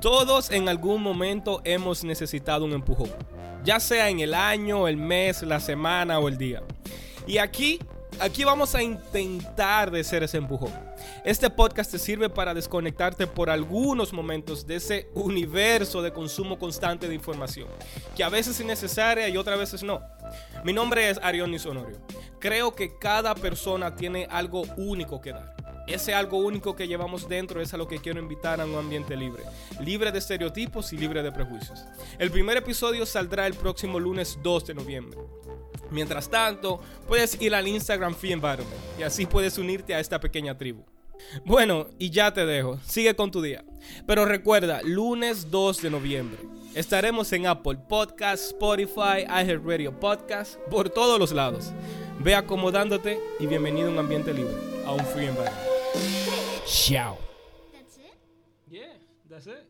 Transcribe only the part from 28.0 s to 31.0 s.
invitar a un ambiente libre, libre de estereotipos y